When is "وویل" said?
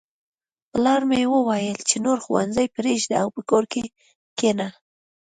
1.35-1.79